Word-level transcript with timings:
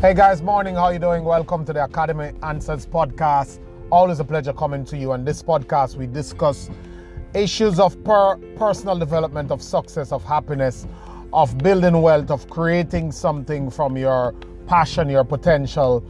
Hey 0.00 0.14
guys, 0.14 0.42
morning. 0.42 0.76
How 0.76 0.90
you 0.90 1.00
doing? 1.00 1.24
Welcome 1.24 1.64
to 1.64 1.72
the 1.72 1.82
Academy 1.82 2.30
Answers 2.44 2.86
podcast. 2.86 3.58
Always 3.90 4.20
a 4.20 4.24
pleasure 4.24 4.52
coming 4.52 4.84
to 4.84 4.96
you. 4.96 5.10
On 5.10 5.24
this 5.24 5.42
podcast, 5.42 5.96
we 5.96 6.06
discuss 6.06 6.70
issues 7.34 7.80
of 7.80 8.00
per- 8.04 8.36
personal 8.54 8.96
development, 8.96 9.50
of 9.50 9.60
success, 9.60 10.12
of 10.12 10.22
happiness, 10.22 10.86
of 11.32 11.58
building 11.58 12.00
wealth, 12.00 12.30
of 12.30 12.48
creating 12.48 13.10
something 13.10 13.70
from 13.70 13.96
your 13.96 14.36
passion, 14.68 15.08
your 15.10 15.24
potential, 15.24 16.04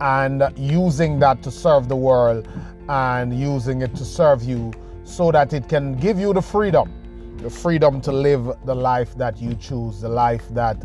and 0.00 0.44
using 0.56 1.18
that 1.18 1.42
to 1.42 1.50
serve 1.50 1.88
the 1.88 1.96
world 1.96 2.46
and 2.88 3.36
using 3.36 3.82
it 3.82 3.92
to 3.96 4.04
serve 4.04 4.44
you 4.44 4.72
so 5.02 5.32
that 5.32 5.52
it 5.52 5.68
can 5.68 5.96
give 5.96 6.16
you 6.16 6.32
the 6.32 6.42
freedom 6.42 6.92
the 7.42 7.50
freedom 7.50 8.00
to 8.00 8.12
live 8.12 8.56
the 8.64 8.74
life 8.74 9.14
that 9.16 9.40
you 9.40 9.54
choose, 9.56 10.00
the 10.00 10.08
life 10.08 10.48
that 10.50 10.76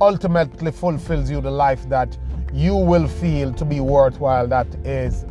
ultimately 0.00 0.72
fulfills 0.72 1.30
you, 1.30 1.40
the 1.40 1.50
life 1.50 1.88
that 1.88 2.16
you 2.52 2.74
will 2.74 3.06
feel 3.06 3.52
to 3.52 3.64
be 3.64 3.80
worthwhile, 3.80 4.46
that 4.46 4.66
is 4.84 5.26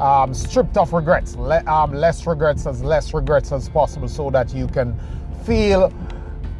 um, 0.00 0.34
stripped 0.34 0.76
of 0.76 0.92
regrets, 0.92 1.36
Le- 1.36 1.64
um, 1.66 1.92
less 1.92 2.26
regrets 2.26 2.66
as 2.66 2.82
less 2.82 3.14
regrets 3.14 3.52
as 3.52 3.68
possible, 3.68 4.08
so 4.08 4.30
that 4.30 4.52
you 4.52 4.66
can 4.66 4.98
feel 5.44 5.92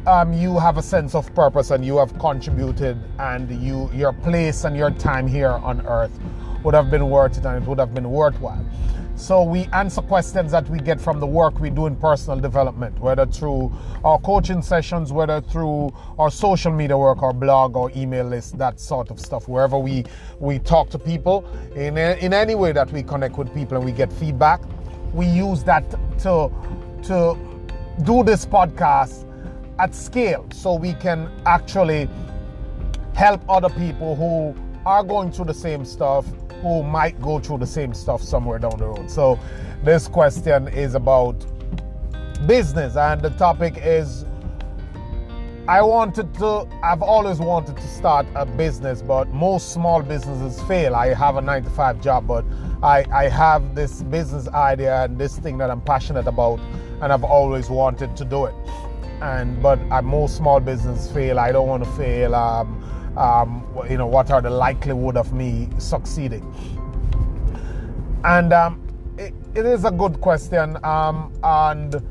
um, 0.07 0.31
you 0.31 0.57
have 0.57 0.77
a 0.77 0.81
sense 0.81 1.13
of 1.13 1.33
purpose 1.35 1.71
and 1.71 1.85
you 1.85 1.97
have 1.97 2.17
contributed, 2.19 2.97
and 3.19 3.51
you 3.61 3.91
your 3.93 4.13
place 4.13 4.63
and 4.63 4.77
your 4.77 4.91
time 4.91 5.27
here 5.27 5.51
on 5.51 5.85
earth 5.87 6.17
would 6.63 6.73
have 6.73 6.89
been 6.89 7.09
worth 7.09 7.37
it, 7.37 7.45
and 7.45 7.61
it 7.61 7.67
would 7.67 7.79
have 7.79 7.93
been 7.93 8.09
worthwhile. 8.09 8.65
So 9.17 9.41
we 9.41 9.65
answer 9.73 10.03
questions 10.03 10.51
that 10.51 10.69
we 10.69 10.77
get 10.77 11.01
from 11.01 11.19
the 11.19 11.25
work 11.25 11.59
we 11.59 11.71
do 11.71 11.87
in 11.87 11.95
personal 11.95 12.39
development, 12.39 12.99
whether 12.99 13.25
through 13.25 13.73
our 14.03 14.19
coaching 14.19 14.61
sessions, 14.61 15.11
whether 15.11 15.41
through 15.41 15.91
our 16.19 16.29
social 16.29 16.71
media 16.71 16.95
work, 16.95 17.23
our 17.23 17.33
blog, 17.33 17.75
or 17.75 17.91
email 17.95 18.25
list, 18.25 18.59
that 18.59 18.79
sort 18.79 19.09
of 19.09 19.19
stuff. 19.19 19.49
Wherever 19.49 19.79
we 19.79 20.05
we 20.39 20.59
talk 20.59 20.91
to 20.91 20.99
people 20.99 21.43
in 21.75 21.97
in 21.97 22.31
any 22.31 22.53
way 22.53 22.71
that 22.73 22.91
we 22.91 23.01
connect 23.01 23.39
with 23.39 23.51
people 23.55 23.77
and 23.77 23.85
we 23.85 23.91
get 23.91 24.13
feedback, 24.13 24.61
we 25.13 25.25
use 25.25 25.63
that 25.63 25.89
to 26.19 26.51
to 27.05 27.35
do 28.03 28.23
this 28.23 28.45
podcast 28.45 29.25
at 29.79 29.95
scale 29.95 30.45
so 30.53 30.75
we 30.75 30.93
can 30.93 31.27
actually 31.47 32.07
help 33.15 33.41
other 33.49 33.69
people 33.69 34.15
who 34.15 34.55
are 34.85 35.03
going 35.03 35.31
through 35.31 35.45
the 35.45 35.53
same 35.55 35.83
stuff 35.83 36.23
who 36.61 36.83
might 36.83 37.21
go 37.21 37.39
through 37.39 37.59
the 37.59 37.67
same 37.67 37.93
stuff 37.93 38.21
somewhere 38.21 38.59
down 38.59 38.77
the 38.77 38.87
road. 38.87 39.09
So, 39.09 39.39
this 39.83 40.07
question 40.07 40.67
is 40.69 40.95
about 40.95 41.45
business, 42.45 42.95
and 42.95 43.21
the 43.21 43.29
topic 43.31 43.75
is 43.77 44.25
I 45.67 45.81
wanted 45.81 46.33
to, 46.35 46.65
I've 46.81 47.01
always 47.01 47.39
wanted 47.39 47.75
to 47.75 47.87
start 47.89 48.25
a 48.35 48.45
business, 48.45 49.01
but 49.01 49.27
most 49.33 49.73
small 49.73 50.01
businesses 50.01 50.61
fail. 50.63 50.95
I 50.95 51.13
have 51.13 51.35
a 51.35 51.41
nine 51.41 51.65
to 51.65 51.69
five 51.69 52.01
job, 52.01 52.25
but 52.25 52.45
I, 52.81 53.03
I 53.11 53.27
have 53.27 53.75
this 53.75 54.01
business 54.03 54.47
idea 54.47 55.03
and 55.03 55.17
this 55.17 55.37
thing 55.37 55.57
that 55.57 55.69
I'm 55.69 55.81
passionate 55.81 56.25
about, 56.25 56.61
and 57.01 57.11
I've 57.11 57.25
always 57.25 57.69
wanted 57.69 58.15
to 58.15 58.23
do 58.23 58.45
it. 58.45 58.55
And 59.21 59.61
but 59.61 59.77
uh, 59.91 60.01
most 60.01 60.37
small 60.37 60.61
businesses 60.61 61.11
fail. 61.11 61.37
I 61.37 61.51
don't 61.51 61.67
want 61.67 61.83
to 61.83 61.89
fail. 61.91 62.33
Um, 62.33 62.81
um, 63.17 63.65
you 63.89 63.97
know, 63.97 64.07
what 64.07 64.29
are 64.31 64.41
the 64.41 64.49
likelihood 64.49 65.17
of 65.17 65.33
me 65.33 65.67
succeeding? 65.79 66.45
And 68.23 68.53
um, 68.53 68.81
it, 69.17 69.33
it 69.55 69.65
is 69.65 69.85
a 69.85 69.91
good 69.91 70.21
question. 70.21 70.77
Um, 70.83 71.33
and, 71.43 72.01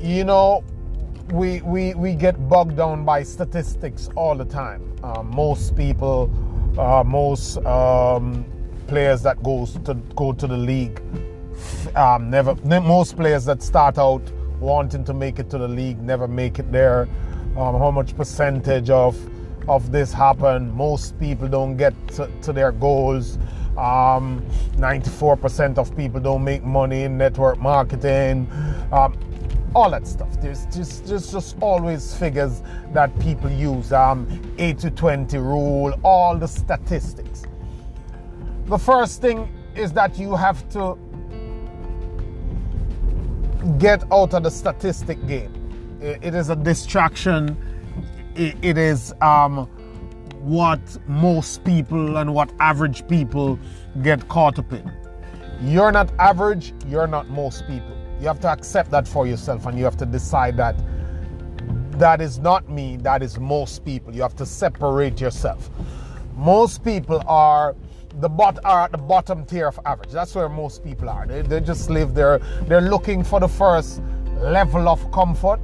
you 0.00 0.24
know, 0.24 0.62
we, 1.32 1.62
we, 1.62 1.94
we 1.94 2.14
get 2.14 2.48
bogged 2.48 2.76
down 2.76 3.04
by 3.04 3.22
statistics 3.22 4.10
all 4.14 4.36
the 4.36 4.44
time. 4.44 4.82
Uh, 5.02 5.22
most 5.22 5.74
people, 5.76 6.30
uh, 6.78 7.02
most 7.02 7.56
um, 7.58 8.44
players 8.86 9.22
that 9.22 9.42
goes 9.42 9.78
to 9.84 9.94
go 10.14 10.32
to 10.32 10.46
the 10.46 10.56
league, 10.56 11.00
um, 11.94 12.28
never. 12.28 12.54
Most 12.56 13.16
players 13.16 13.46
that 13.46 13.62
start 13.62 13.96
out 13.96 14.22
wanting 14.60 15.04
to 15.04 15.14
make 15.14 15.38
it 15.38 15.48
to 15.50 15.58
the 15.58 15.68
league 15.68 16.00
never 16.02 16.28
make 16.28 16.58
it 16.58 16.70
there. 16.70 17.08
Um, 17.56 17.78
how 17.78 17.90
much 17.90 18.14
percentage 18.14 18.90
of 18.90 19.16
of 19.68 19.92
this 19.92 20.12
happen. 20.12 20.74
Most 20.76 21.18
people 21.18 21.48
don't 21.48 21.76
get 21.76 21.94
to, 22.08 22.30
to 22.42 22.52
their 22.52 22.72
goals. 22.72 23.38
Um, 23.76 24.42
94% 24.76 25.78
of 25.78 25.94
people 25.96 26.20
don't 26.20 26.44
make 26.44 26.64
money 26.64 27.02
in 27.02 27.18
network 27.18 27.58
marketing. 27.58 28.48
Um, 28.92 29.18
all 29.74 29.90
that 29.90 30.06
stuff. 30.06 30.40
There's 30.40 30.64
just, 30.66 31.06
just, 31.06 31.32
just 31.32 31.56
always 31.60 32.14
figures 32.14 32.62
that 32.92 33.16
people 33.20 33.50
use. 33.50 33.92
Um, 33.92 34.26
80 34.58 34.90
20 34.90 35.38
rule, 35.38 35.98
all 36.02 36.38
the 36.38 36.48
statistics. 36.48 37.42
The 38.66 38.78
first 38.78 39.20
thing 39.20 39.52
is 39.74 39.92
that 39.92 40.18
you 40.18 40.34
have 40.34 40.66
to 40.70 40.98
get 43.78 44.04
out 44.10 44.32
of 44.32 44.44
the 44.44 44.50
statistic 44.50 45.24
game. 45.26 45.52
it 46.00 46.34
is 46.34 46.50
a 46.50 46.56
distraction 46.56 47.56
it, 48.36 48.56
it 48.62 48.78
is 48.78 49.14
um, 49.20 49.66
what 50.40 50.80
most 51.08 51.64
people 51.64 52.16
and 52.18 52.34
what 52.34 52.52
average 52.60 53.06
people 53.08 53.58
get 54.02 54.28
caught 54.28 54.58
up 54.58 54.72
in. 54.72 54.92
You're 55.62 55.92
not 55.92 56.12
average, 56.18 56.72
you're 56.86 57.06
not 57.06 57.28
most 57.28 57.66
people. 57.66 57.96
You 58.20 58.28
have 58.28 58.40
to 58.40 58.48
accept 58.48 58.90
that 58.90 59.08
for 59.08 59.26
yourself 59.26 59.66
and 59.66 59.78
you 59.78 59.84
have 59.84 59.96
to 59.98 60.06
decide 60.06 60.56
that 60.58 60.76
that 61.98 62.20
is 62.20 62.38
not 62.38 62.68
me, 62.68 62.96
that 62.98 63.22
is 63.22 63.38
most 63.38 63.84
people. 63.84 64.14
You 64.14 64.22
have 64.22 64.36
to 64.36 64.46
separate 64.46 65.20
yourself. 65.20 65.70
Most 66.34 66.84
people 66.84 67.22
are 67.26 67.74
the 68.20 68.28
bot 68.28 68.58
are 68.64 68.84
at 68.84 68.92
the 68.92 68.98
bottom 68.98 69.44
tier 69.44 69.66
of 69.66 69.78
average. 69.84 70.10
That's 70.10 70.34
where 70.34 70.48
most 70.48 70.82
people 70.82 71.08
are. 71.08 71.26
They, 71.26 71.42
they 71.42 71.60
just 71.60 71.90
live 71.90 72.14
there. 72.14 72.38
They're 72.62 72.80
looking 72.80 73.22
for 73.22 73.40
the 73.40 73.48
first 73.48 74.00
level 74.38 74.88
of 74.88 75.10
comfort, 75.12 75.60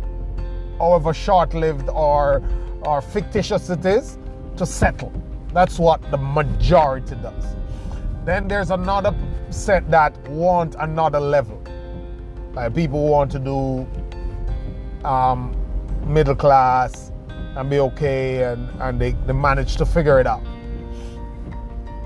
however 0.79 1.15
short 1.15 1.55
lived 1.55 1.89
or 1.89 2.43
or 2.83 3.01
fictitious 3.01 3.71
it 3.71 3.85
is, 3.87 4.19
to 4.57 4.67
settle. 4.67 5.13
That's 5.55 5.79
what 5.79 6.03
the 6.11 6.17
majority 6.17 7.15
does. 7.17 7.57
Then 8.25 8.49
there's 8.49 8.71
another 8.71 9.15
set 9.51 9.89
that 9.91 10.17
want 10.29 10.75
another 10.79 11.21
level. 11.21 11.63
Like 12.55 12.75
people 12.75 13.09
want 13.09 13.31
to 13.33 13.39
do 13.39 13.87
um, 15.05 15.57
middle 16.07 16.35
class 16.35 17.13
and 17.57 17.69
be 17.69 17.79
okay, 17.81 18.45
and, 18.45 18.69
and 18.81 19.01
they, 19.01 19.13
they 19.27 19.33
manage 19.33 19.77
to 19.77 19.87
figure 19.87 20.21
it 20.21 20.27
out. 20.27 20.43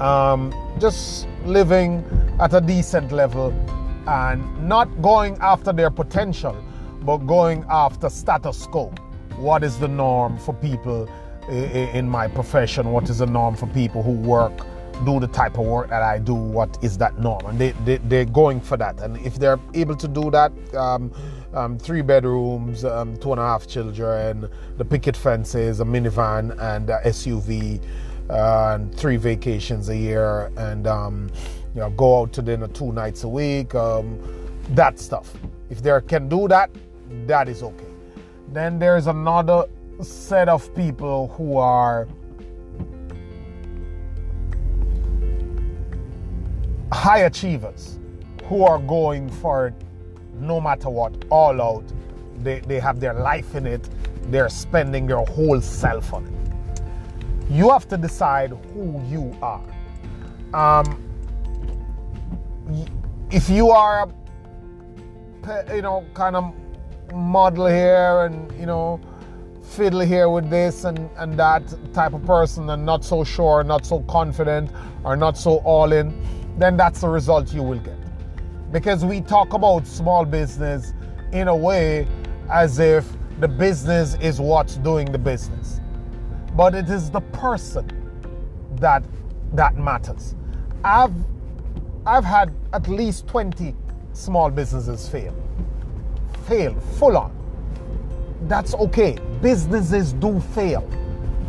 Um, 0.00 0.52
just 0.78 1.26
living 1.44 2.04
at 2.40 2.52
a 2.52 2.60
decent 2.60 3.12
level 3.12 3.52
and 4.06 4.68
not 4.68 4.86
going 5.00 5.36
after 5.40 5.72
their 5.72 5.90
potential, 5.90 6.56
but 7.06 7.18
going 7.18 7.64
after 7.70 8.10
status 8.10 8.66
quo 8.66 8.92
what 9.36 9.62
is 9.62 9.78
the 9.78 9.88
norm 9.88 10.38
for 10.38 10.54
people 10.54 11.08
in 11.48 12.08
my 12.08 12.26
profession? 12.26 12.90
What 12.90 13.08
is 13.10 13.18
the 13.18 13.26
norm 13.26 13.54
for 13.54 13.66
people 13.68 14.02
who 14.02 14.12
work, 14.12 14.52
do 15.04 15.20
the 15.20 15.28
type 15.28 15.58
of 15.58 15.66
work 15.66 15.90
that 15.90 16.02
I 16.02 16.18
do? 16.18 16.34
What 16.34 16.78
is 16.82 16.96
that 16.98 17.18
norm? 17.18 17.44
And 17.46 17.58
they, 17.58 17.72
they, 17.84 17.98
they're 17.98 18.24
going 18.24 18.60
for 18.60 18.76
that. 18.78 18.98
And 19.00 19.18
if 19.18 19.38
they're 19.38 19.60
able 19.74 19.96
to 19.96 20.08
do 20.08 20.30
that, 20.30 20.52
um, 20.74 21.12
um, 21.54 21.78
three 21.78 22.02
bedrooms, 22.02 22.84
um, 22.84 23.16
two 23.18 23.32
and 23.32 23.40
a 23.40 23.44
half 23.44 23.66
children, 23.66 24.48
the 24.78 24.84
picket 24.84 25.16
fences, 25.16 25.80
a 25.80 25.84
minivan, 25.84 26.58
and 26.60 26.90
a 26.90 27.00
SUV, 27.04 27.82
uh, 28.28 28.74
and 28.74 28.94
three 28.94 29.16
vacations 29.16 29.88
a 29.88 29.96
year, 29.96 30.50
and 30.56 30.86
um, 30.86 31.30
you 31.74 31.80
know, 31.80 31.90
go 31.90 32.22
out 32.22 32.32
to 32.32 32.42
dinner 32.42 32.68
two 32.68 32.92
nights 32.92 33.22
a 33.24 33.28
week, 33.28 33.74
um, 33.74 34.18
that 34.70 34.98
stuff. 34.98 35.32
If 35.70 35.82
they 35.82 35.98
can 36.08 36.28
do 36.28 36.48
that, 36.48 36.70
that 37.26 37.48
is 37.48 37.62
okay. 37.62 37.86
Then 38.52 38.78
there's 38.78 39.06
another 39.06 39.66
set 40.02 40.48
of 40.48 40.74
people 40.74 41.28
who 41.28 41.56
are 41.56 42.06
high 46.92 47.20
achievers 47.20 47.98
who 48.44 48.64
are 48.64 48.78
going 48.78 49.28
for 49.28 49.68
it 49.68 49.74
no 50.40 50.60
matter 50.60 50.90
what, 50.90 51.14
all 51.30 51.60
out. 51.60 51.84
They, 52.42 52.60
they 52.60 52.78
have 52.78 53.00
their 53.00 53.14
life 53.14 53.54
in 53.54 53.66
it, 53.66 53.88
they're 54.30 54.48
spending 54.48 55.06
their 55.06 55.18
whole 55.24 55.60
self 55.60 56.12
on 56.12 56.26
it. 56.26 56.82
You 57.50 57.70
have 57.70 57.88
to 57.88 57.96
decide 57.96 58.50
who 58.74 59.02
you 59.08 59.36
are. 59.40 59.64
Um, 60.52 61.02
if 63.30 63.48
you 63.48 63.70
are, 63.70 64.08
you 65.72 65.82
know, 65.82 66.04
kind 66.14 66.36
of 66.36 66.54
model 67.14 67.66
here 67.66 68.26
and 68.26 68.52
you 68.58 68.66
know 68.66 69.00
fiddle 69.62 70.00
here 70.00 70.28
with 70.28 70.48
this 70.48 70.84
and, 70.84 71.10
and 71.18 71.38
that 71.38 71.62
type 71.92 72.14
of 72.14 72.24
person 72.24 72.70
and 72.70 72.84
not 72.86 73.04
so 73.04 73.24
sure, 73.24 73.62
not 73.62 73.84
so 73.84 74.00
confident, 74.02 74.70
or 75.04 75.16
not 75.16 75.36
so 75.36 75.56
all 75.58 75.92
in, 75.92 76.14
then 76.56 76.76
that's 76.76 77.00
the 77.00 77.08
result 77.08 77.52
you 77.52 77.62
will 77.62 77.78
get. 77.78 77.98
Because 78.72 79.04
we 79.04 79.20
talk 79.20 79.52
about 79.52 79.86
small 79.86 80.24
business 80.24 80.94
in 81.32 81.48
a 81.48 81.56
way 81.56 82.06
as 82.50 82.78
if 82.78 83.06
the 83.40 83.48
business 83.48 84.16
is 84.20 84.40
what's 84.40 84.76
doing 84.76 85.10
the 85.12 85.18
business. 85.18 85.80
But 86.54 86.74
it 86.74 86.88
is 86.88 87.10
the 87.10 87.20
person 87.20 87.86
that 88.76 89.04
that 89.52 89.76
matters. 89.76 90.34
I've 90.84 91.14
I've 92.06 92.24
had 92.24 92.54
at 92.72 92.88
least 92.88 93.26
20 93.26 93.74
small 94.12 94.50
businesses 94.50 95.08
fail. 95.08 95.34
Fail 96.46 96.74
full 96.98 97.16
on. 97.16 97.32
That's 98.42 98.74
okay. 98.74 99.18
Businesses 99.42 100.12
do 100.12 100.40
fail. 100.40 100.88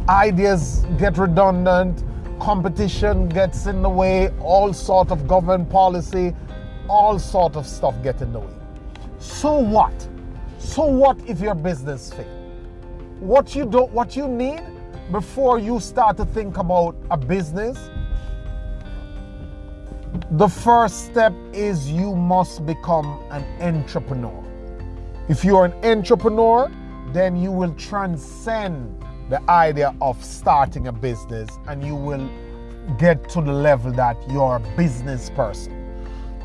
Ideas 0.09 0.85
get 0.97 1.17
redundant, 1.17 2.03
competition 2.39 3.27
gets 3.29 3.65
in 3.65 3.81
the 3.81 3.89
way, 3.89 4.29
all 4.39 4.73
sort 4.73 5.11
of 5.11 5.27
government 5.27 5.69
policy, 5.69 6.33
all 6.87 7.19
sort 7.19 7.55
of 7.55 7.67
stuff 7.67 7.95
get 8.03 8.21
in 8.21 8.31
the 8.33 8.39
way. 8.39 8.53
So 9.19 9.57
what? 9.57 10.07
So 10.59 10.85
what 10.85 11.19
if 11.27 11.39
your 11.39 11.55
business 11.55 12.13
fail? 12.13 12.25
What 13.19 13.55
you 13.55 13.65
don't 13.65 13.91
what 13.91 14.15
you 14.15 14.27
need 14.27 14.61
before 15.11 15.59
you 15.59 15.79
start 15.79 16.17
to 16.17 16.25
think 16.25 16.57
about 16.57 16.95
a 17.09 17.17
business 17.17 17.89
the 20.31 20.47
first 20.47 21.05
step 21.05 21.33
is 21.53 21.89
you 21.89 22.15
must 22.15 22.65
become 22.65 23.23
an 23.31 23.43
entrepreneur. 23.61 24.46
If 25.29 25.43
you're 25.43 25.65
an 25.65 25.73
entrepreneur, 25.83 26.71
then 27.11 27.35
you 27.35 27.51
will 27.51 27.73
transcend 27.73 29.03
the 29.29 29.41
idea 29.49 29.93
of 30.01 30.23
starting 30.23 30.87
a 30.87 30.93
business 30.93 31.49
and 31.67 31.83
you 31.83 31.95
will 31.95 32.29
get 32.97 33.27
to 33.31 33.41
the 33.41 33.51
level 33.51 33.91
that 33.91 34.15
you're 34.31 34.55
a 34.55 34.77
business 34.77 35.29
person. 35.31 35.73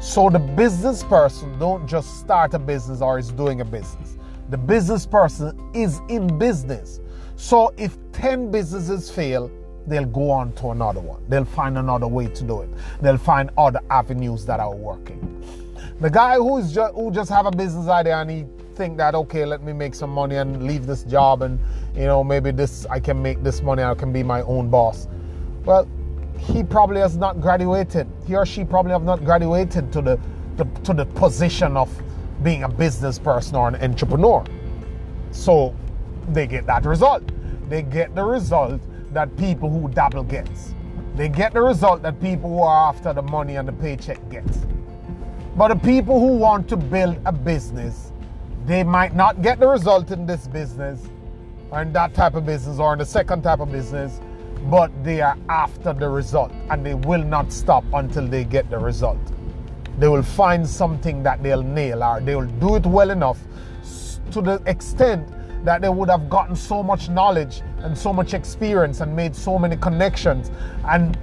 So 0.00 0.28
the 0.30 0.40
business 0.40 1.04
person 1.04 1.56
don't 1.60 1.86
just 1.86 2.18
start 2.18 2.54
a 2.54 2.58
business 2.58 3.00
or 3.00 3.20
is 3.20 3.30
doing 3.30 3.60
a 3.60 3.64
business. 3.64 4.18
The 4.50 4.58
business 4.58 5.06
person 5.06 5.56
is 5.72 6.00
in 6.08 6.36
business. 6.36 6.98
So 7.36 7.72
if 7.76 7.96
10 8.10 8.50
businesses 8.50 9.08
fail, 9.08 9.48
they'll 9.86 10.06
go 10.06 10.28
on 10.28 10.54
to 10.54 10.70
another 10.70 11.00
one. 11.00 11.22
They'll 11.28 11.44
find 11.44 11.78
another 11.78 12.08
way 12.08 12.26
to 12.26 12.42
do 12.42 12.62
it. 12.62 12.70
They'll 13.00 13.16
find 13.16 13.50
other 13.56 13.80
avenues 13.90 14.44
that 14.46 14.58
are 14.58 14.74
working. 14.74 15.28
The 16.00 16.10
guy 16.10 16.34
who's 16.34 16.74
just 16.74 16.94
who 16.94 17.12
just 17.12 17.30
have 17.30 17.46
a 17.46 17.52
business 17.52 17.86
idea 17.86 18.16
and 18.18 18.28
he 18.28 18.44
think 18.74 18.96
that 18.98 19.14
okay, 19.14 19.44
let 19.44 19.62
me 19.62 19.72
make 19.72 19.94
some 19.94 20.10
money 20.10 20.36
and 20.36 20.66
leave 20.66 20.86
this 20.86 21.04
job 21.04 21.42
and 21.42 21.58
you 21.94 22.04
know 22.04 22.24
maybe 22.24 22.50
this 22.50 22.86
I 22.86 23.00
can 23.00 23.22
make 23.22 23.42
this 23.42 23.62
money. 23.62 23.82
I 23.82 23.94
can 23.94 24.12
be 24.12 24.22
my 24.22 24.42
own 24.42 24.68
boss. 24.68 25.08
Well, 25.64 25.88
he 26.38 26.64
probably 26.64 27.00
has 27.00 27.16
not 27.16 27.40
graduated. 27.40 28.08
He 28.26 28.34
or 28.34 28.44
she 28.44 28.64
probably 28.64 28.92
have 28.92 29.04
not 29.04 29.24
graduated 29.24 29.92
to 29.92 30.02
the, 30.02 30.20
the 30.56 30.64
to 30.84 30.92
the 30.92 31.06
position 31.06 31.76
of 31.76 31.88
being 32.42 32.64
a 32.64 32.68
business 32.68 33.18
person 33.18 33.56
or 33.56 33.68
an 33.68 33.76
entrepreneur. 33.76 34.44
So 35.30 35.74
they 36.28 36.46
get 36.46 36.66
that 36.66 36.84
result. 36.84 37.22
They 37.68 37.82
get 37.82 38.14
the 38.14 38.24
result 38.24 38.80
that 39.12 39.36
people 39.36 39.70
who 39.70 39.88
dabble 39.88 40.24
gets. 40.24 40.74
They 41.14 41.28
get 41.28 41.52
the 41.52 41.62
result 41.62 42.02
that 42.02 42.20
people 42.20 42.50
who 42.50 42.62
are 42.62 42.88
after 42.88 43.12
the 43.12 43.22
money 43.22 43.56
and 43.56 43.68
the 43.68 43.72
paycheck 43.72 44.18
gets. 44.30 44.66
But 45.56 45.68
the 45.68 45.76
people 45.76 46.18
who 46.18 46.36
want 46.38 46.68
to 46.70 46.76
build 46.76 47.18
a 47.26 47.32
business, 47.32 48.11
they 48.66 48.84
might 48.84 49.14
not 49.14 49.42
get 49.42 49.58
the 49.58 49.66
result 49.66 50.10
in 50.12 50.24
this 50.24 50.46
business 50.46 51.08
or 51.70 51.82
in 51.82 51.92
that 51.92 52.14
type 52.14 52.34
of 52.34 52.46
business 52.46 52.78
or 52.78 52.92
in 52.92 52.98
the 53.00 53.06
second 53.06 53.42
type 53.42 53.58
of 53.58 53.72
business, 53.72 54.20
but 54.70 54.90
they 55.02 55.20
are 55.20 55.36
after 55.48 55.92
the 55.92 56.08
result 56.08 56.52
and 56.70 56.86
they 56.86 56.94
will 56.94 57.24
not 57.24 57.52
stop 57.52 57.84
until 57.92 58.26
they 58.26 58.44
get 58.44 58.70
the 58.70 58.78
result. 58.78 59.18
They 59.98 60.06
will 60.06 60.22
find 60.22 60.66
something 60.66 61.22
that 61.24 61.42
they'll 61.42 61.62
nail 61.62 62.04
or 62.04 62.20
they 62.20 62.36
will 62.36 62.46
do 62.46 62.76
it 62.76 62.86
well 62.86 63.10
enough 63.10 63.40
to 64.30 64.40
the 64.40 64.62
extent 64.66 65.28
that 65.64 65.80
they 65.80 65.88
would 65.88 66.08
have 66.08 66.30
gotten 66.30 66.54
so 66.54 66.82
much 66.82 67.08
knowledge 67.08 67.62
and 67.78 67.98
so 67.98 68.12
much 68.12 68.32
experience 68.32 69.00
and 69.00 69.14
made 69.14 69.34
so 69.34 69.58
many 69.58 69.76
connections 69.76 70.52
and 70.88 71.18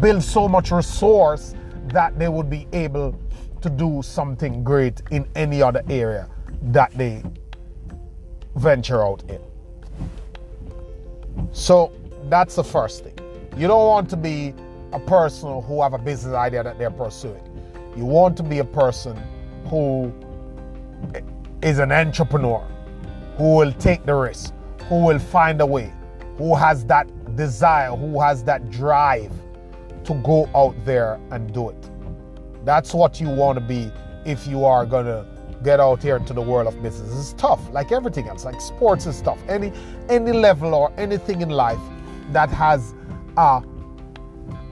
built 0.00 0.22
so 0.22 0.48
much 0.48 0.70
resource 0.70 1.54
that 1.88 2.18
they 2.18 2.28
would 2.28 2.48
be 2.48 2.66
able 2.72 3.18
to 3.60 3.68
do 3.70 4.00
something 4.02 4.64
great 4.64 5.02
in 5.10 5.26
any 5.34 5.62
other 5.62 5.82
area 5.88 6.28
that 6.72 6.92
they 6.96 7.22
venture 8.56 9.04
out 9.04 9.22
in. 9.28 9.40
So 11.52 11.92
that's 12.28 12.56
the 12.56 12.64
first 12.64 13.04
thing. 13.04 13.18
You 13.56 13.66
don't 13.68 13.86
want 13.86 14.10
to 14.10 14.16
be 14.16 14.54
a 14.92 15.00
person 15.00 15.62
who 15.62 15.82
have 15.82 15.92
a 15.92 15.98
business 15.98 16.34
idea 16.34 16.62
that 16.62 16.78
they're 16.78 16.90
pursuing. 16.90 17.42
You 17.96 18.04
want 18.04 18.36
to 18.38 18.42
be 18.42 18.58
a 18.58 18.64
person 18.64 19.16
who 19.68 20.12
is 21.62 21.78
an 21.78 21.92
entrepreneur 21.92 22.66
who 23.36 23.56
will 23.56 23.72
take 23.72 24.04
the 24.04 24.14
risk, 24.14 24.54
who 24.88 25.04
will 25.04 25.18
find 25.18 25.60
a 25.60 25.66
way, 25.66 25.92
who 26.38 26.54
has 26.54 26.84
that 26.86 27.06
desire, 27.36 27.90
who 27.90 28.20
has 28.20 28.44
that 28.44 28.70
drive 28.70 29.32
to 30.04 30.14
go 30.22 30.48
out 30.54 30.74
there 30.84 31.18
and 31.30 31.52
do 31.52 31.68
it. 31.70 31.90
That's 32.64 32.94
what 32.94 33.20
you 33.20 33.28
want 33.28 33.58
to 33.58 33.64
be 33.64 33.90
if 34.24 34.46
you 34.46 34.64
are 34.64 34.86
going 34.86 35.06
to 35.06 35.26
get 35.66 35.80
out 35.80 36.00
here 36.00 36.16
into 36.16 36.32
the 36.32 36.40
world 36.40 36.68
of 36.68 36.80
business. 36.80 37.10
It's 37.18 37.32
tough, 37.32 37.60
like 37.72 37.90
everything 37.90 38.28
else. 38.28 38.44
Like 38.44 38.60
sports 38.60 39.04
is 39.04 39.20
tough. 39.20 39.40
Any 39.48 39.72
any 40.08 40.32
level 40.32 40.74
or 40.74 40.92
anything 40.96 41.42
in 41.42 41.50
life 41.50 41.84
that 42.30 42.50
has 42.50 42.94
a 43.36 43.62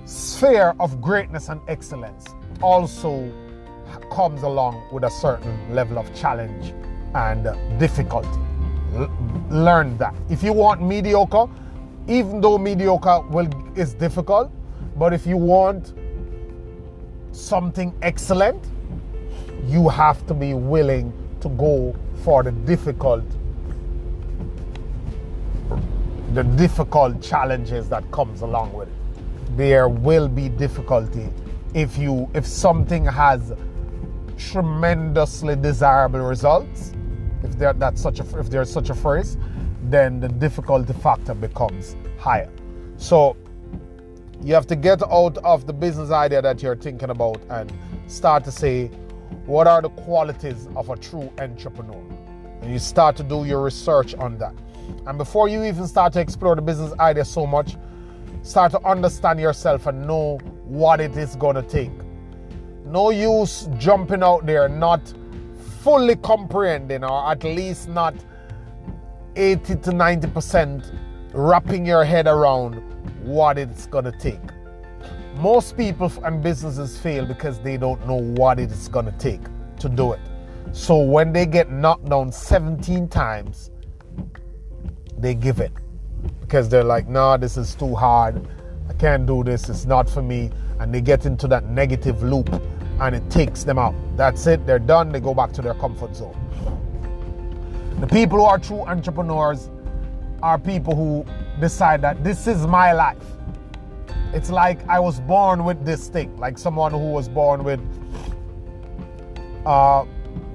sphere 0.05 0.75
of 0.79 1.01
greatness 1.01 1.49
and 1.49 1.61
excellence 1.67 2.27
also 2.63 3.13
comes 4.13 4.43
along 4.43 4.75
with 4.93 5.05
a 5.05 5.11
certain 5.11 5.57
level 5.75 5.99
of 5.99 6.15
challenge 6.15 6.73
and 7.15 7.43
difficulty 7.79 8.39
learn 9.51 9.97
that. 9.99 10.15
If 10.31 10.43
you 10.43 10.53
want 10.53 10.81
mediocre, 10.81 11.47
even 12.07 12.41
though 12.41 12.59
mediocre 12.59 13.21
will 13.31 13.49
is 13.77 13.95
difficult, 13.95 14.53
but 14.97 15.13
if 15.13 15.27
you 15.27 15.37
want 15.37 15.93
something 17.33 17.93
excellent, 18.03 18.63
you 19.69 19.89
have 19.89 20.27
to 20.27 20.35
be 20.35 20.55
willing 20.55 21.13
to 21.41 21.49
go 21.51 21.95
for 22.23 22.43
the 22.43 22.53
difficult 22.53 23.25
the 26.33 26.43
difficult 26.43 27.23
challenges 27.23 27.89
that 27.89 28.11
comes 28.11 28.41
along 28.41 28.73
with 28.73 28.89
it. 28.89 29.57
There 29.57 29.89
will 29.89 30.27
be 30.27 30.49
difficulty 30.49 31.29
if 31.75 31.97
you 31.99 32.29
if 32.35 32.47
something 32.47 33.05
has 33.05 33.53
tremendously 34.37 35.55
desirable 35.55 36.21
results 36.21 36.93
if 37.45 37.59
there 37.59 37.73
that's 37.75 38.01
such 38.01 38.21
a 38.21 38.39
if 38.39 38.51
there's 38.51 38.73
such 38.73 38.91
a 38.91 38.95
phrase, 38.95 39.37
then 39.85 40.19
the 40.19 40.29
difficulty 40.29 40.93
factor 40.95 41.35
becomes 41.35 41.95
higher. 42.19 42.51
So 42.97 43.37
you 44.43 44.55
have 44.55 44.67
to 44.69 44.77
get 44.77 45.03
out 45.03 45.39
of 45.39 45.67
the 45.67 45.73
business 45.73 46.11
idea 46.11 46.43
that 46.43 46.63
you're 46.63 46.77
thinking 46.77 47.11
about 47.11 47.41
and 47.51 47.73
start 48.07 48.45
to 48.45 48.51
say, 48.51 48.91
what 49.47 49.67
are 49.67 49.83
the 49.83 49.91
qualities 49.91 50.69
of 50.75 50.89
a 50.91 50.97
true 50.97 51.31
entrepreneur? 51.39 52.03
And 52.63 52.73
you 52.73 52.79
start 52.79 53.17
to 53.17 53.23
do 53.23 53.45
your 53.45 53.63
research 53.63 54.15
on 54.15 54.39
that. 54.39 54.55
And 55.07 55.19
before 55.19 55.49
you 55.49 55.65
even 55.65 55.87
start 55.87 56.13
to 56.15 56.21
explore 56.21 56.57
the 56.57 56.63
business 56.63 56.93
idea 56.99 57.25
so 57.25 57.47
much, 57.47 57.77
start 58.43 58.73
to 58.73 58.87
understand 58.87 59.41
yourself 59.41 59.87
and 59.87 60.07
know 60.07 60.39
what 60.65 61.01
it 61.01 61.17
is 61.17 61.37
going 61.37 61.57
to 61.57 61.63
take. 61.63 61.93
No 62.87 63.11
use 63.11 63.69
jumping 63.79 64.23
out 64.23 64.47
there 64.47 64.69
not 64.69 65.13
fully 65.81 66.17
comprehending, 66.17 67.05
or 67.05 67.31
at 67.31 67.45
least 67.45 67.89
not 67.89 68.15
80 69.37 69.77
to 69.77 69.91
90% 69.91 70.97
wrapping 71.35 71.85
your 71.85 72.05
head 72.05 72.27
around 72.27 72.77
what 73.23 73.59
it's 73.59 73.87
going 73.87 74.05
to 74.05 74.13
take. 74.13 74.41
Most 75.37 75.77
people 75.77 76.13
and 76.25 76.43
businesses 76.43 76.97
fail 76.99 77.27
because 77.27 77.59
they 77.61 77.77
don't 77.77 78.07
know 78.07 78.21
what 78.21 78.59
it 78.59 78.71
is 78.71 78.89
going 78.89 79.07
to 79.07 79.13
take 79.13 79.41
to 79.81 79.89
do 79.89 80.13
it. 80.13 80.21
So 80.73 80.99
when 80.99 81.33
they 81.33 81.47
get 81.47 81.71
knocked 81.71 82.09
down 82.09 82.33
17 82.33 83.09
times, 83.09 83.71
they 85.19 85.35
give 85.35 85.61
it 85.61 85.73
because 86.41 86.69
they're 86.69 86.85
like, 86.85 87.09
nah, 87.09 87.37
this 87.37 87.57
is 87.57 87.75
too 87.75 87.95
hard. 87.95 88.47
I 88.89 88.93
can't 88.95 89.27
do 89.27 89.43
this. 89.43 89.69
It's 89.69 89.85
not 89.85 90.09
for 90.09 90.23
me. 90.23 90.51
And 90.79 90.95
they 90.95 91.01
get 91.01 91.27
into 91.27 91.49
that 91.49 91.65
negative 91.69 92.23
loop 92.23 92.49
and 93.01 93.15
it 93.15 93.29
takes 93.31 93.65
them 93.65 93.79
out. 93.79 93.95
That's 94.17 94.47
it, 94.47 94.67
they're 94.67 94.79
done, 94.79 95.11
they 95.11 95.21
go 95.21 95.35
back 95.35 95.53
to 95.55 95.63
their 95.63 95.75
comfort 95.75 96.15
zone. 96.15 96.37
The 98.01 98.07
people 98.07 98.39
who 98.39 98.45
are 98.45 98.59
true 98.59 98.81
entrepreneurs 98.83 99.71
are 100.43 100.59
people 100.59 100.95
who 100.95 101.25
decide 101.61 102.03
that 102.03 102.23
this 102.23 102.47
is 102.47 102.67
my 102.67 102.93
life. 102.93 103.34
It's 104.35 104.51
like 104.51 104.85
I 104.89 104.99
was 104.99 105.21
born 105.21 105.65
with 105.65 105.85
this 105.85 106.09
thing, 106.09 106.37
like 106.39 106.59
someone 106.59 106.91
who 106.91 107.13
was 107.13 107.29
born 107.29 107.63
with 107.63 107.81
uh, 109.65 110.03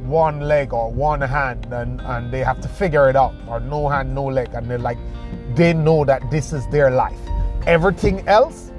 one 0.02 0.42
leg 0.42 0.74
or 0.74 0.92
one 0.92 1.22
hand 1.22 1.66
and, 1.72 2.02
and 2.02 2.30
they 2.30 2.40
have 2.40 2.60
to 2.62 2.68
figure 2.68 3.10
it 3.10 3.16
out, 3.16 3.34
or 3.48 3.62
no 3.62 3.88
hand, 3.88 4.14
no 4.14 4.26
leg, 4.26 4.50
and 4.54 4.70
they're 4.70 4.78
like, 4.78 4.98
they 5.56 5.74
know 5.74 6.04
that 6.04 6.30
this 6.30 6.52
is 6.52 6.68
their 6.68 6.92
life. 6.92 7.18
Everything 7.68 8.28
else 8.28 8.72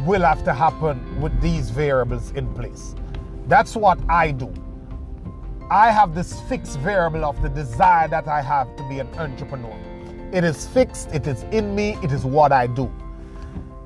will 0.00 0.22
have 0.22 0.44
to 0.44 0.52
happen 0.52 1.20
with 1.20 1.40
these 1.40 1.70
variables 1.70 2.30
in 2.32 2.52
place. 2.54 2.94
That's 3.46 3.74
what 3.74 3.98
I 4.10 4.32
do. 4.32 4.52
I 5.70 5.90
have 5.90 6.14
this 6.14 6.40
fixed 6.42 6.78
variable 6.80 7.24
of 7.24 7.40
the 7.40 7.48
desire 7.48 8.06
that 8.08 8.28
I 8.28 8.42
have 8.42 8.76
to 8.76 8.86
be 8.86 8.98
an 8.98 9.08
entrepreneur. 9.14 9.74
It 10.30 10.44
is 10.44 10.66
fixed, 10.66 11.10
it 11.14 11.26
is 11.26 11.44
in 11.44 11.74
me, 11.74 11.96
it 12.02 12.12
is 12.12 12.26
what 12.26 12.52
I 12.52 12.66
do. 12.66 12.92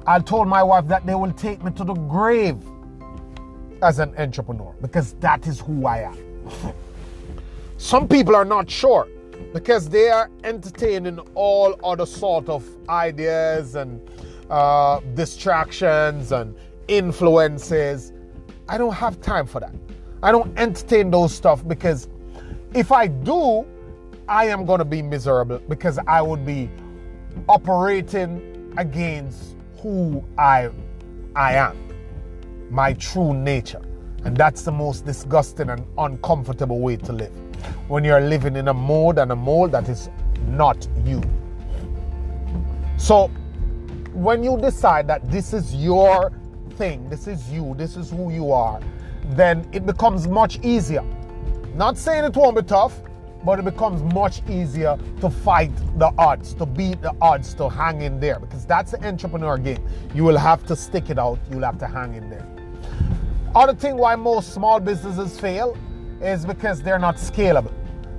I 0.08 0.18
told 0.20 0.48
my 0.48 0.62
wife 0.62 0.88
that 0.88 1.04
they 1.04 1.14
will 1.14 1.32
take 1.32 1.62
me 1.62 1.70
to 1.72 1.84
the 1.84 1.92
grave 1.92 2.56
as 3.82 3.98
an 3.98 4.14
entrepreneur 4.16 4.74
because 4.80 5.12
that 5.20 5.46
is 5.46 5.60
who 5.60 5.86
I 5.86 5.98
am. 5.98 6.16
Some 7.76 8.08
people 8.08 8.34
are 8.34 8.46
not 8.46 8.70
sure 8.70 9.06
because 9.52 9.90
they 9.90 10.08
are 10.08 10.30
entertaining 10.44 11.18
all 11.34 11.78
other 11.84 12.06
sort 12.06 12.48
of 12.48 12.64
ideas 12.88 13.74
and 13.74 14.00
uh, 14.48 15.00
distractions 15.12 16.32
and 16.32 16.56
influences. 16.88 18.14
I 18.66 18.78
don't 18.78 18.94
have 18.94 19.20
time 19.20 19.46
for 19.46 19.60
that. 19.60 19.74
I 20.22 20.32
don't 20.32 20.58
entertain 20.58 21.10
those 21.10 21.34
stuff 21.34 21.68
because 21.68 22.08
if 22.72 22.92
I 22.92 23.08
do, 23.08 23.66
I 24.26 24.46
am 24.46 24.64
going 24.64 24.78
to 24.78 24.86
be 24.86 25.02
miserable 25.02 25.58
because 25.68 25.98
I 26.06 26.22
would 26.22 26.46
be 26.46 26.70
operating 27.46 28.72
against 28.78 29.57
who 29.80 30.24
I 30.36 30.70
I 31.36 31.54
am, 31.54 31.76
my 32.70 32.94
true 32.94 33.34
nature. 33.34 33.82
And 34.24 34.36
that's 34.36 34.62
the 34.62 34.72
most 34.72 35.06
disgusting 35.06 35.70
and 35.70 35.86
uncomfortable 35.96 36.80
way 36.80 36.96
to 36.96 37.12
live. 37.12 37.32
When 37.88 38.04
you're 38.04 38.20
living 38.20 38.56
in 38.56 38.68
a 38.68 38.74
mode 38.74 39.18
and 39.18 39.30
a 39.32 39.36
mold 39.36 39.72
that 39.72 39.88
is 39.88 40.10
not 40.48 40.88
you. 41.04 41.22
So 42.96 43.28
when 44.12 44.42
you 44.42 44.58
decide 44.58 45.06
that 45.06 45.30
this 45.30 45.52
is 45.52 45.74
your 45.74 46.32
thing, 46.70 47.08
this 47.08 47.26
is 47.28 47.48
you, 47.50 47.74
this 47.76 47.96
is 47.96 48.10
who 48.10 48.32
you 48.32 48.50
are, 48.52 48.80
then 49.30 49.68
it 49.72 49.86
becomes 49.86 50.26
much 50.26 50.58
easier. 50.64 51.04
Not 51.74 51.96
saying 51.96 52.24
it 52.24 52.34
won't 52.34 52.56
be 52.56 52.62
tough, 52.62 53.00
but 53.44 53.58
it 53.58 53.64
becomes 53.64 54.02
much 54.14 54.42
easier 54.48 54.98
to 55.20 55.30
fight 55.30 55.72
the 55.98 56.12
odds, 56.18 56.54
to 56.54 56.66
beat 56.66 57.00
the 57.02 57.14
odds, 57.20 57.54
to 57.54 57.68
hang 57.68 58.02
in 58.02 58.20
there 58.20 58.38
because 58.38 58.64
that's 58.66 58.92
the 58.92 59.06
entrepreneur 59.06 59.58
game. 59.58 59.86
You 60.14 60.24
will 60.24 60.38
have 60.38 60.66
to 60.66 60.76
stick 60.76 61.10
it 61.10 61.18
out, 61.18 61.38
you'll 61.50 61.64
have 61.64 61.78
to 61.78 61.86
hang 61.86 62.14
in 62.14 62.30
there. 62.30 62.46
Other 63.54 63.74
thing 63.74 63.96
why 63.96 64.16
most 64.16 64.52
small 64.52 64.80
businesses 64.80 65.38
fail 65.38 65.76
is 66.20 66.44
because 66.44 66.82
they're 66.82 66.98
not 66.98 67.16
scalable. 67.16 67.72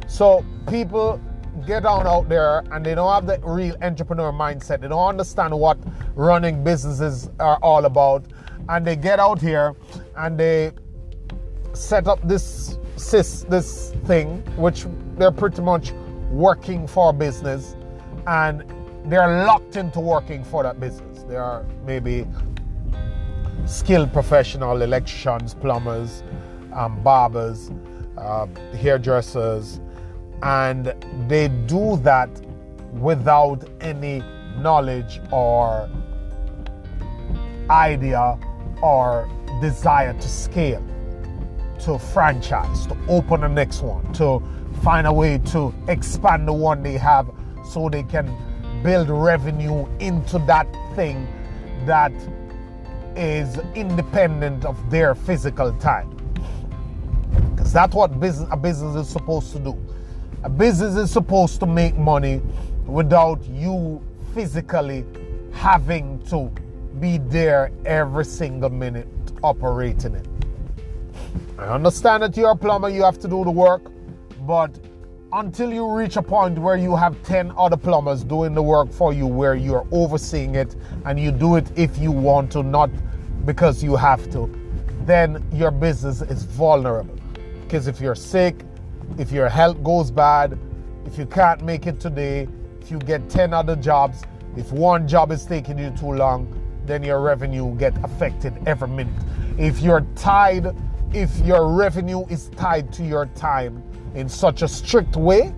So 0.07 0.43
people 0.67 1.21
get 1.65 1.85
on 1.85 2.07
out 2.07 2.29
there 2.29 2.59
and 2.71 2.85
they 2.85 2.95
don't 2.95 3.11
have 3.11 3.27
the 3.27 3.39
real 3.47 3.75
entrepreneur 3.81 4.31
mindset. 4.31 4.81
They 4.81 4.87
don't 4.87 5.07
understand 5.07 5.57
what 5.57 5.77
running 6.15 6.63
businesses 6.63 7.29
are 7.39 7.57
all 7.61 7.85
about. 7.85 8.25
And 8.69 8.85
they 8.85 8.95
get 8.95 9.19
out 9.19 9.41
here 9.41 9.75
and 10.15 10.37
they 10.37 10.71
set 11.73 12.07
up 12.07 12.19
this 12.27 12.68
this 13.43 13.91
thing, 14.05 14.37
which 14.55 14.85
they're 15.17 15.31
pretty 15.31 15.61
much 15.61 15.91
working 16.31 16.87
for 16.87 17.13
business, 17.13 17.75
and 18.27 18.63
they're 19.05 19.45
locked 19.45 19.75
into 19.75 19.99
working 19.99 20.43
for 20.43 20.63
that 20.63 20.79
business. 20.79 21.23
They 21.23 21.35
are 21.35 21.65
maybe 21.85 22.27
skilled 23.65 24.11
professional 24.13 24.81
electricians, 24.81 25.53
plumbers, 25.53 26.23
um, 26.73 27.01
barbers, 27.03 27.71
uh, 28.17 28.47
hairdressers, 28.73 29.79
and 30.43 30.93
they 31.27 31.47
do 31.47 31.97
that 31.97 32.29
without 32.93 33.63
any 33.81 34.23
knowledge 34.57 35.21
or 35.31 35.89
idea 37.69 38.37
or 38.81 39.29
desire 39.61 40.13
to 40.13 40.27
scale 40.27 40.83
to 41.79 41.97
franchise, 41.97 42.85
to 42.87 42.97
open 43.07 43.41
the 43.41 43.47
next 43.47 43.81
one, 43.81 44.11
to 44.13 44.41
find 44.83 45.07
a 45.07 45.13
way 45.13 45.37
to 45.37 45.73
expand 45.87 46.47
the 46.47 46.53
one 46.53 46.83
they 46.83 46.97
have 46.97 47.29
so 47.65 47.89
they 47.89 48.03
can 48.03 48.35
build 48.83 49.09
revenue 49.09 49.87
into 49.99 50.39
that 50.39 50.67
thing 50.95 51.27
that 51.85 52.11
is 53.15 53.57
independent 53.75 54.65
of 54.65 54.77
their 54.89 55.15
physical 55.15 55.73
time. 55.73 56.09
Because 57.51 57.73
that's 57.73 57.93
what 57.93 58.11
a 58.11 58.57
business 58.57 58.95
is 58.95 59.09
supposed 59.09 59.51
to 59.53 59.59
do. 59.59 59.77
A 60.43 60.49
business 60.49 60.95
is 60.95 61.11
supposed 61.11 61.59
to 61.59 61.65
make 61.65 61.97
money 61.97 62.41
without 62.85 63.43
you 63.49 64.01
physically 64.33 65.05
having 65.51 66.19
to 66.27 66.49
be 66.99 67.17
there 67.17 67.71
every 67.85 68.23
single 68.25 68.69
minute 68.69 69.07
operating 69.43 70.15
it. 70.15 70.28
I 71.57 71.65
understand 71.65 72.23
that 72.23 72.37
you're 72.37 72.51
a 72.51 72.55
plumber, 72.55 72.89
you 72.89 73.03
have 73.03 73.19
to 73.19 73.27
do 73.27 73.43
the 73.43 73.51
work, 73.51 73.91
but 74.47 74.79
until 75.31 75.71
you 75.71 75.91
reach 75.91 76.15
a 76.15 76.21
point 76.21 76.57
where 76.57 76.77
you 76.77 76.95
have 76.95 77.21
10 77.23 77.53
other 77.57 77.77
plumbers 77.77 78.23
doing 78.23 78.53
the 78.53 78.63
work 78.63 78.91
for 78.91 79.13
you, 79.13 79.27
where 79.27 79.55
you're 79.55 79.87
overseeing 79.91 80.55
it 80.55 80.75
and 81.05 81.19
you 81.19 81.31
do 81.31 81.55
it 81.55 81.71
if 81.77 81.97
you 81.97 82.11
want 82.11 82.51
to, 82.53 82.63
not 82.63 82.89
because 83.45 83.83
you 83.83 83.95
have 83.95 84.31
to, 84.31 84.49
then 85.05 85.43
your 85.53 85.71
business 85.71 86.21
is 86.21 86.43
vulnerable. 86.43 87.15
Because 87.61 87.87
if 87.87 88.01
you're 88.01 88.15
sick, 88.15 88.63
if 89.17 89.31
your 89.31 89.49
health 89.49 89.83
goes 89.83 90.09
bad, 90.09 90.57
if 91.05 91.17
you 91.17 91.25
can't 91.25 91.63
make 91.63 91.85
it 91.85 91.99
today, 91.99 92.47
if 92.81 92.89
you 92.89 92.97
get 92.97 93.29
10 93.29 93.53
other 93.53 93.75
jobs, 93.75 94.23
if 94.57 94.71
one 94.71 95.07
job 95.07 95.31
is 95.31 95.45
taking 95.45 95.77
you 95.77 95.91
too 95.91 96.13
long, 96.13 96.55
then 96.85 97.03
your 97.03 97.21
revenue 97.21 97.65
will 97.65 97.75
get 97.75 97.95
affected 98.03 98.53
every 98.65 98.87
minute. 98.87 99.13
If 99.57 99.81
you're 99.81 100.05
tied 100.15 100.75
if 101.13 101.39
your 101.39 101.71
revenue 101.71 102.25
is 102.27 102.49
tied 102.49 102.93
to 102.93 103.03
your 103.03 103.25
time 103.27 103.83
in 104.15 104.29
such 104.29 104.61
a 104.61 104.67
strict 104.67 105.15
way, 105.15 105.53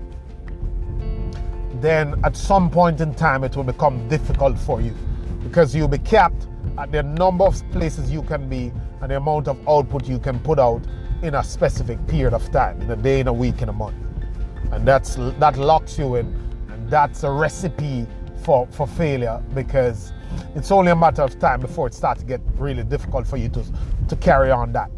then 1.82 2.20
at 2.24 2.36
some 2.38 2.70
point 2.70 3.02
in 3.02 3.14
time 3.14 3.44
it 3.44 3.56
will 3.56 3.64
become 3.64 4.08
difficult 4.08 4.58
for 4.58 4.82
you 4.82 4.96
because 5.44 5.76
you'll 5.76 5.88
be 5.88 5.98
capped 5.98 6.48
at 6.78 6.92
the 6.92 7.04
number 7.04 7.44
of 7.44 7.62
places 7.72 8.12
you 8.12 8.22
can 8.22 8.48
be 8.48 8.72
and 9.02 9.12
the 9.12 9.18
amount 9.18 9.48
of 9.48 9.58
output 9.68 10.08
you 10.08 10.20
can 10.20 10.40
put 10.40 10.60
out 10.60 10.82
in 11.24 11.36
a 11.36 11.44
specific 11.44 12.06
period 12.08 12.34
of 12.34 12.50
time, 12.52 12.80
in 12.82 12.92
a 12.92 12.96
day, 12.96 13.20
in 13.20 13.28
a 13.28 13.34
week, 13.34 13.62
in 13.62 13.70
a 13.70 13.74
month. 13.74 13.96
And 14.72 14.88
that's 14.88 15.16
that 15.16 15.58
locks 15.58 15.98
you 15.98 16.16
in, 16.16 16.28
and 16.70 16.90
that's 16.90 17.24
a 17.24 17.32
recipe 17.32 18.08
for, 18.44 18.68
for 18.72 18.88
failure 18.88 19.44
because 19.54 20.14
it's 20.56 20.72
only 20.72 20.92
a 20.92 20.96
matter 20.96 21.24
of 21.24 21.38
time 21.40 21.60
before 21.60 21.88
it 21.88 21.94
starts 21.94 22.22
to 22.22 22.28
get 22.28 22.42
really 22.56 22.84
difficult 22.84 23.28
for 23.28 23.38
you 23.38 23.50
to, 23.50 23.66
to 24.08 24.16
carry 24.16 24.50
on 24.50 24.72
that. 24.74 24.90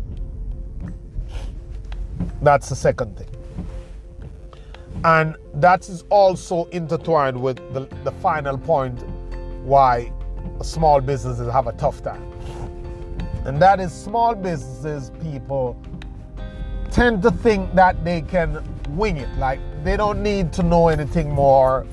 That's 2.44 2.68
the 2.68 2.76
second 2.76 3.18
thing. 3.18 3.28
And 5.06 5.36
that 5.56 5.88
is 5.88 6.04
also 6.10 6.66
intertwined 6.66 7.42
with 7.42 7.58
the, 7.74 7.88
the 8.04 8.12
final 8.12 8.58
point 8.58 9.02
why 9.64 10.12
small 10.62 11.00
businesses 11.00 11.52
have 11.52 11.68
a 11.68 11.74
tough 11.74 12.04
time. 12.04 12.22
And 13.46 13.62
that 13.62 13.80
is 13.80 13.94
small 13.94 14.36
businesses 14.36 15.12
people 15.22 15.82
tend 16.92 17.22
to 17.24 17.32
think 17.32 17.74
that 17.76 18.04
they 18.04 18.22
can 18.22 18.62
wing 18.90 19.18
it. 19.18 19.30
Like 19.38 19.60
they 19.86 19.96
don't 19.96 20.22
need 20.22 20.52
to 20.54 20.64
know 20.64 20.90
anything 20.90 21.32
more. 21.32 21.88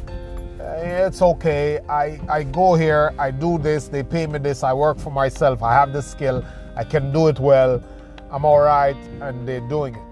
Eh, 0.61 1.07
it's 1.07 1.23
okay. 1.23 1.78
I, 1.88 2.21
I 2.28 2.42
go 2.42 2.75
here, 2.75 3.14
I 3.19 3.30
do 3.30 3.59
this, 3.59 3.88
they 3.88 4.02
pay 4.02 4.26
me 4.26 4.40
this, 4.40 4.64
I 4.64 4.73
work 4.73 4.99
for 4.99 5.11
myself, 5.11 5.62
I 5.62 5.73
have 5.73 5.92
the 5.92 6.02
skill, 6.02 6.45
I 6.76 6.85
can 6.85 7.12
do 7.12 7.28
it 7.28 7.38
well, 7.38 7.83
I'm 8.30 8.45
all 8.45 8.61
right, 8.61 8.97
and 9.21 9.49
they're 9.49 9.66
doing 9.69 9.95
it. 9.95 10.10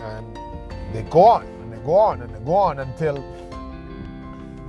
And 0.00 0.38
they 0.92 1.02
go 1.02 1.24
on 1.24 1.46
and 1.46 1.72
they 1.72 1.78
go 1.78 1.94
on 1.94 2.22
and 2.22 2.34
they 2.34 2.40
go 2.40 2.54
on 2.54 2.78
until 2.78 3.24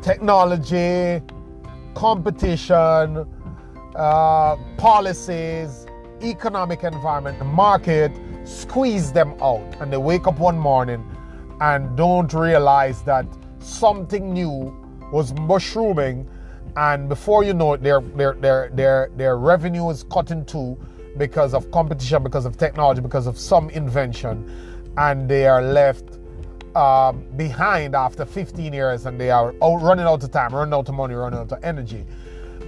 technology, 0.01 1.21
competition, 1.93 3.25
uh, 3.95 4.55
policies, 4.77 5.85
economic 6.21 6.83
environment, 6.83 7.39
the 7.39 7.45
market 7.45 8.11
squeeze 8.45 9.11
them 9.11 9.35
out. 9.41 9.75
And 9.79 9.91
they 9.91 9.97
wake 9.97 10.27
up 10.27 10.39
one 10.39 10.57
morning 10.57 11.03
and 11.59 11.95
don't 11.97 12.31
realize 12.33 13.01
that 13.03 13.25
something 13.59 14.33
new 14.33 14.73
was 15.11 15.33
mushrooming. 15.33 16.27
And 16.75 17.09
before 17.09 17.43
you 17.43 17.53
know 17.53 17.73
it, 17.73 17.81
their, 17.81 18.01
their, 18.01 18.33
their, 18.33 18.69
their, 18.73 19.09
their 19.15 19.37
revenue 19.37 19.89
is 19.89 20.03
cut 20.03 20.31
in 20.31 20.45
two 20.45 20.77
because 21.17 21.53
of 21.55 21.71
competition, 21.71 22.21
because 22.21 22.45
of 22.45 22.57
technology, 22.57 23.01
because 23.01 23.25
of 23.25 23.37
some 23.37 23.69
invention 23.71 24.76
and 24.97 25.29
they 25.29 25.47
are 25.47 25.61
left 25.61 26.17
uh, 26.75 27.11
behind 27.11 27.95
after 27.95 28.25
15 28.25 28.73
years 28.73 29.05
and 29.05 29.19
they 29.19 29.29
are 29.29 29.53
out, 29.63 29.77
running 29.77 30.05
out 30.05 30.23
of 30.23 30.31
time, 30.31 30.53
running 30.53 30.73
out 30.73 30.89
of 30.89 30.95
money, 30.95 31.13
running 31.13 31.39
out 31.39 31.51
of 31.51 31.63
energy. 31.63 32.05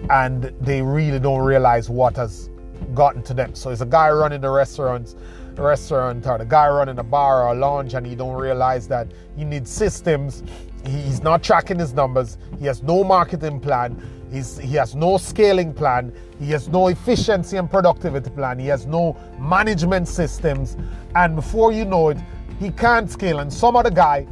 And 0.10 0.44
they 0.62 0.82
really 0.82 1.20
don't 1.20 1.42
realize 1.42 1.90
what 1.90 2.16
has 2.16 2.50
gotten 2.94 3.22
to 3.24 3.34
them. 3.34 3.54
So 3.56 3.72
it's 3.72 3.82
a 3.82 3.86
guy 3.86 4.10
running 4.10 4.42
the 4.42 4.50
restaurants, 4.50 5.16
restaurant 5.58 6.26
or 6.26 6.38
the 6.38 6.46
guy 6.46 6.70
running 6.70 7.00
a 7.00 7.04
bar 7.04 7.44
or 7.44 7.54
a 7.54 7.56
lounge 7.56 7.94
and 7.94 8.06
he 8.06 8.16
don't 8.16 8.36
realize 8.36 8.88
that 8.88 9.12
he 9.36 9.44
needs 9.44 9.70
systems. 9.70 10.44
He's 10.86 11.22
not 11.22 11.44
tracking 11.44 11.80
his 11.80 11.94
numbers. 11.94 12.38
He 12.60 12.66
has 12.66 12.82
no 12.84 13.04
marketing 13.04 13.60
plan. 13.60 14.02
He's, 14.32 14.58
he 14.58 14.76
has 14.76 14.96
no 14.96 15.18
scaling 15.18 15.74
plan. 15.74 16.14
He 16.40 16.52
has 16.52 16.70
no 16.70 16.88
efficiency 16.88 17.58
and 17.58 17.70
productivity 17.70 18.30
plan. 18.30 18.60
He 18.60 18.68
has 18.68 18.86
no 18.86 19.18
management 19.40 20.08
systems. 20.08 20.78
And 21.16 21.36
before 21.36 21.72
you 21.72 21.86
know 21.86 22.10
it, 22.10 22.18
he 22.60 22.70
can't 22.72 23.10
scale. 23.10 23.40
And 23.40 23.52
some 23.52 23.76
other 23.76 23.90
guy 23.90 24.28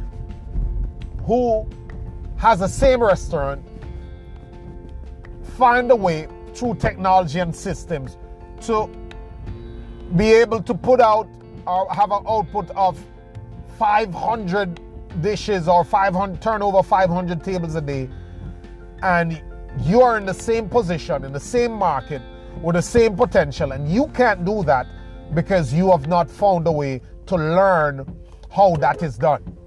who 1.25 1.67
has 2.37 2.59
the 2.59 2.67
same 2.67 3.01
restaurant 3.01 3.65
find 5.57 5.89
a 5.91 5.95
way 5.95 6.27
through 6.53 6.75
technology 6.75 7.39
and 7.39 7.55
systems 7.55 8.17
to 8.61 8.89
be 10.15 10.31
able 10.31 10.61
to 10.61 10.73
put 10.73 11.01
out 11.01 11.27
or 11.65 11.91
have 11.93 12.11
an 12.11 12.23
output 12.27 12.69
of 12.71 12.97
500 13.77 14.79
dishes 15.21 15.67
or 15.67 15.83
500 15.83 16.41
turn 16.41 16.61
over 16.61 16.83
500 16.83 17.43
tables 17.43 17.75
a 17.75 17.81
day 17.81 18.09
and 19.01 19.41
you 19.81 20.01
are 20.01 20.17
in 20.17 20.25
the 20.25 20.33
same 20.33 20.67
position 20.69 21.23
in 21.23 21.33
the 21.33 21.39
same 21.39 21.71
market 21.71 22.21
with 22.61 22.75
the 22.75 22.81
same 22.81 23.15
potential 23.15 23.71
and 23.71 23.87
you 23.87 24.07
can't 24.07 24.45
do 24.45 24.63
that 24.63 24.87
because 25.33 25.73
you 25.73 25.91
have 25.91 26.07
not 26.07 26.29
found 26.29 26.67
a 26.67 26.71
way 26.71 27.01
to 27.25 27.35
learn 27.35 28.05
how 28.49 28.75
that 28.77 29.03
is 29.03 29.17
done. 29.17 29.57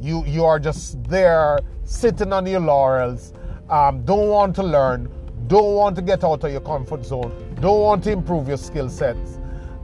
You 0.00 0.24
you 0.26 0.44
are 0.44 0.60
just 0.60 1.02
there 1.04 1.58
sitting 1.84 2.32
on 2.32 2.46
your 2.46 2.60
laurels 2.60 3.32
um, 3.68 4.04
don't 4.04 4.28
want 4.28 4.54
to 4.56 4.62
learn 4.62 5.10
don't 5.46 5.74
want 5.74 5.96
to 5.96 6.02
get 6.02 6.22
out 6.24 6.44
of 6.44 6.52
your 6.52 6.60
comfort 6.60 7.04
zone 7.04 7.32
don't 7.60 7.80
want 7.80 8.04
to 8.04 8.12
improve 8.12 8.46
your 8.48 8.56
skill 8.56 8.88
sets 8.88 9.38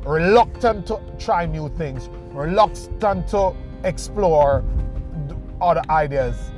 reluctant 0.04 0.86
to 0.86 1.00
try 1.18 1.46
new 1.46 1.68
things 1.70 2.08
reluctant 2.32 3.26
to 3.28 3.54
explore 3.84 4.62
other 5.60 5.82
ideas 5.90 6.50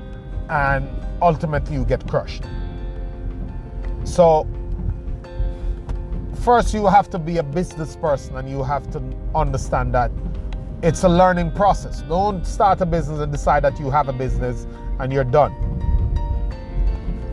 and 0.48 0.88
ultimately 1.22 1.74
you 1.74 1.84
get 1.84 2.06
crushed 2.08 2.44
so 4.04 4.46
first 6.42 6.72
you 6.72 6.86
have 6.86 7.10
to 7.10 7.18
be 7.18 7.38
a 7.38 7.42
business 7.42 7.96
person 7.96 8.36
and 8.36 8.48
you 8.48 8.62
have 8.62 8.90
to 8.90 9.02
understand 9.34 9.92
that 9.94 10.10
it's 10.82 11.04
a 11.04 11.08
learning 11.08 11.50
process. 11.52 12.02
Don't 12.02 12.46
start 12.46 12.80
a 12.80 12.86
business 12.86 13.20
and 13.20 13.32
decide 13.32 13.64
that 13.64 13.80
you 13.80 13.90
have 13.90 14.08
a 14.08 14.12
business 14.12 14.66
and 15.00 15.12
you're 15.12 15.24
done. 15.24 15.52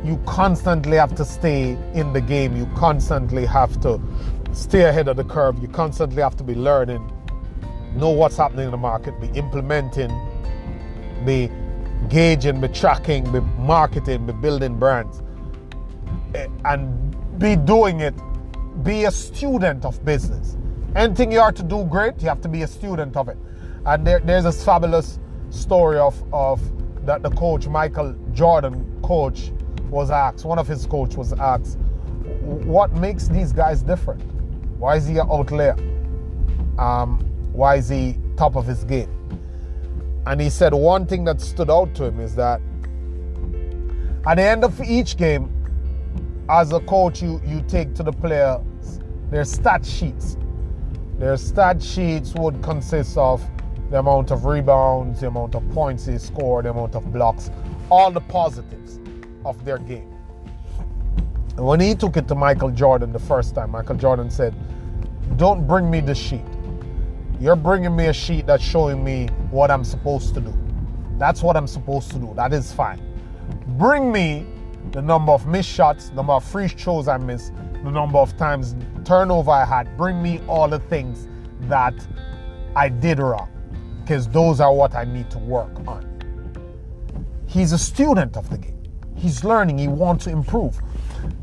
You 0.03 0.17
constantly 0.25 0.97
have 0.97 1.13
to 1.15 1.25
stay 1.25 1.77
in 1.93 2.13
the 2.13 2.21
game. 2.21 2.55
You 2.55 2.65
constantly 2.75 3.45
have 3.45 3.79
to 3.81 4.01
stay 4.53 4.85
ahead 4.85 5.07
of 5.07 5.17
the 5.17 5.23
curve. 5.23 5.61
You 5.61 5.67
constantly 5.67 6.21
have 6.21 6.35
to 6.37 6.43
be 6.43 6.55
learning, 6.55 7.11
know 7.95 8.09
what's 8.09 8.37
happening 8.37 8.65
in 8.65 8.71
the 8.71 8.77
market, 8.77 9.19
be 9.19 9.27
implementing, 9.37 10.09
be 11.23 11.49
gauging, 12.09 12.61
be 12.61 12.67
tracking, 12.67 13.31
be 13.31 13.39
marketing, 13.57 14.25
be 14.25 14.33
building 14.33 14.77
brands, 14.77 15.21
eh, 16.35 16.47
and 16.65 17.39
be 17.39 17.55
doing 17.55 18.01
it 18.01 18.13
be 18.81 19.05
a 19.05 19.11
student 19.11 19.85
of 19.85 20.03
business. 20.03 20.57
Anything 20.95 21.31
you 21.31 21.39
are 21.39 21.51
to 21.51 21.63
do 21.63 21.85
great, 21.85 22.21
you 22.21 22.27
have 22.27 22.41
to 22.41 22.49
be 22.49 22.63
a 22.63 22.67
student 22.67 23.15
of 23.15 23.29
it. 23.29 23.37
And 23.85 24.05
there, 24.05 24.19
there's 24.19 24.45
this 24.45 24.63
fabulous 24.63 25.19
story 25.49 25.97
of, 25.99 26.21
of 26.33 26.61
that 27.05 27.21
the 27.21 27.29
coach, 27.31 27.67
Michael 27.67 28.15
Jordan, 28.33 28.99
coach, 29.03 29.51
was 29.89 30.09
asked, 30.09 30.45
one 30.45 30.57
of 30.57 30.67
his 30.67 30.85
coach 30.85 31.15
was 31.15 31.33
asked, 31.33 31.77
what 32.41 32.91
makes 32.93 33.27
these 33.27 33.53
guys 33.53 33.83
different? 33.83 34.21
Why 34.79 34.95
is 34.95 35.05
he 35.05 35.17
an 35.17 35.27
outlier? 35.29 35.75
Um, 36.79 37.19
why 37.51 37.75
is 37.75 37.89
he 37.89 38.17
top 38.37 38.55
of 38.55 38.65
his 38.65 38.83
game? 38.83 39.12
And 40.25 40.39
he 40.39 40.49
said 40.49 40.73
one 40.73 41.05
thing 41.05 41.23
that 41.25 41.41
stood 41.41 41.69
out 41.69 41.93
to 41.95 42.05
him 42.05 42.19
is 42.19 42.35
that 42.35 42.61
at 44.25 44.35
the 44.35 44.43
end 44.43 44.63
of 44.63 44.79
each 44.81 45.17
game, 45.17 45.49
as 46.49 46.71
a 46.71 46.79
coach, 46.81 47.21
you, 47.21 47.41
you 47.45 47.61
take 47.67 47.93
to 47.95 48.03
the 48.03 48.11
players 48.11 48.61
their 49.29 49.43
stat 49.43 49.85
sheets. 49.85 50.37
Their 51.17 51.37
stat 51.37 51.81
sheets 51.81 52.33
would 52.35 52.61
consist 52.61 53.17
of 53.17 53.43
the 53.89 53.99
amount 53.99 54.31
of 54.31 54.45
rebounds, 54.45 55.21
the 55.21 55.27
amount 55.27 55.55
of 55.55 55.69
points 55.71 56.05
they 56.05 56.17
scored, 56.17 56.65
the 56.65 56.71
amount 56.71 56.95
of 56.95 57.11
blocks, 57.11 57.51
all 57.89 58.11
the 58.11 58.21
positives 58.21 58.99
of 59.45 59.63
their 59.65 59.77
game. 59.77 60.09
And 61.57 61.65
when 61.65 61.79
he 61.79 61.93
took 61.95 62.17
it 62.17 62.27
to 62.29 62.35
Michael 62.35 62.71
Jordan 62.71 63.11
the 63.11 63.19
first 63.19 63.55
time, 63.55 63.71
Michael 63.71 63.95
Jordan 63.95 64.29
said, 64.29 64.55
Don't 65.37 65.67
bring 65.67 65.89
me 65.91 65.99
the 65.99 66.15
sheet. 66.15 66.41
You're 67.39 67.55
bringing 67.55 67.95
me 67.95 68.05
a 68.07 68.13
sheet 68.13 68.45
that's 68.45 68.63
showing 68.63 69.03
me 69.03 69.27
what 69.49 69.69
I'm 69.69 69.83
supposed 69.83 70.33
to 70.35 70.41
do. 70.41 70.53
That's 71.17 71.43
what 71.43 71.57
I'm 71.57 71.67
supposed 71.67 72.11
to 72.11 72.19
do. 72.19 72.33
That 72.35 72.53
is 72.53 72.71
fine. 72.71 73.01
Bring 73.77 74.11
me 74.11 74.45
the 74.91 75.01
number 75.01 75.31
of 75.31 75.47
missed 75.47 75.69
shots, 75.69 76.09
the 76.09 76.15
number 76.15 76.33
of 76.33 76.43
free 76.43 76.67
throws 76.67 77.07
I 77.07 77.17
missed, 77.17 77.53
the 77.83 77.91
number 77.91 78.17
of 78.19 78.37
times 78.37 78.75
turnover 79.03 79.51
I 79.51 79.65
had. 79.65 79.97
Bring 79.97 80.21
me 80.21 80.41
all 80.47 80.67
the 80.67 80.79
things 80.79 81.27
that 81.61 81.95
I 82.75 82.89
did 82.89 83.19
wrong, 83.19 83.49
because 84.01 84.27
those 84.27 84.59
are 84.59 84.73
what 84.73 84.95
I 84.95 85.03
need 85.03 85.29
to 85.31 85.39
work 85.39 85.75
on. 85.87 86.09
He's 87.47 87.71
a 87.71 87.77
student 87.77 88.37
of 88.37 88.49
the 88.49 88.57
game. 88.57 88.82
He's 89.15 89.43
learning. 89.43 89.77
He 89.77 89.87
wants 89.87 90.25
to 90.25 90.31
improve. 90.31 90.79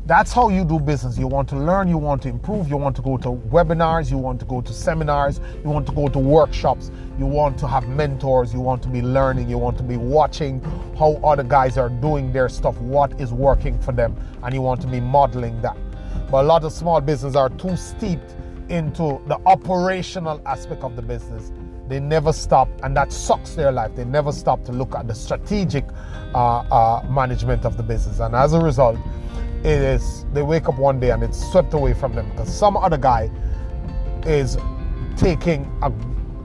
That's 0.05 0.31
how 0.31 0.49
you 0.49 0.65
do 0.65 0.79
business. 0.79 1.17
You 1.17 1.27
want 1.27 1.49
to 1.49 1.55
learn, 1.55 1.87
you 1.87 1.97
want 1.97 2.21
to 2.23 2.29
improve, 2.29 2.69
you 2.69 2.77
want 2.77 2.95
to 2.97 3.01
go 3.01 3.17
to 3.17 3.29
webinars, 3.29 4.11
you 4.11 4.17
want 4.17 4.39
to 4.41 4.45
go 4.45 4.61
to 4.61 4.73
seminars, 4.73 5.39
you 5.63 5.69
want 5.69 5.85
to 5.87 5.91
go 5.93 6.07
to 6.07 6.19
workshops, 6.19 6.91
you 7.17 7.25
want 7.25 7.57
to 7.59 7.67
have 7.67 7.87
mentors, 7.87 8.53
you 8.53 8.59
want 8.59 8.83
to 8.83 8.89
be 8.89 9.01
learning, 9.01 9.49
you 9.49 9.57
want 9.57 9.77
to 9.77 9.83
be 9.83 9.97
watching 9.97 10.61
how 10.97 11.13
other 11.23 11.43
guys 11.43 11.77
are 11.77 11.89
doing 11.89 12.31
their 12.31 12.49
stuff, 12.49 12.77
what 12.79 13.19
is 13.19 13.31
working 13.31 13.79
for 13.79 13.91
them, 13.91 14.15
and 14.43 14.53
you 14.53 14.61
want 14.61 14.81
to 14.81 14.87
be 14.87 14.99
modeling 14.99 15.59
that. 15.61 15.77
But 16.29 16.45
a 16.45 16.47
lot 16.47 16.63
of 16.63 16.73
small 16.73 17.01
businesses 17.01 17.35
are 17.35 17.49
too 17.49 17.75
steeped 17.75 18.35
into 18.69 19.21
the 19.27 19.39
operational 19.45 20.41
aspect 20.45 20.83
of 20.83 20.95
the 20.95 21.01
business. 21.01 21.51
They 21.91 21.99
never 21.99 22.31
stop, 22.31 22.69
and 22.83 22.95
that 22.95 23.11
sucks 23.11 23.53
their 23.53 23.69
life. 23.69 23.97
They 23.97 24.05
never 24.05 24.31
stop 24.31 24.63
to 24.63 24.71
look 24.71 24.95
at 24.95 25.09
the 25.09 25.13
strategic 25.13 25.83
uh, 26.33 26.59
uh, 26.59 27.05
management 27.09 27.65
of 27.65 27.75
the 27.75 27.83
business. 27.83 28.21
And 28.21 28.33
as 28.33 28.53
a 28.53 28.61
result, 28.61 28.97
it 29.57 29.81
is 29.81 30.25
they 30.31 30.41
wake 30.41 30.69
up 30.69 30.77
one 30.77 31.01
day 31.01 31.09
and 31.09 31.21
it's 31.21 31.45
swept 31.51 31.73
away 31.73 31.93
from 31.93 32.15
them 32.15 32.29
because 32.29 32.47
some 32.47 32.77
other 32.77 32.97
guy 32.97 33.29
is 34.25 34.57
taking 35.17 35.69
a, 35.81 35.91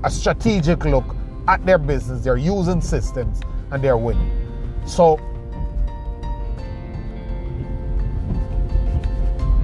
a 0.02 0.11
strategic 0.11 0.85
look 0.85 1.14
at 1.46 1.64
their 1.64 1.78
business 1.78 2.24
they're 2.24 2.37
using 2.37 2.80
systems 2.80 3.40
and 3.70 3.85
they're 3.85 3.96
winning 3.96 4.30
so 4.85 5.16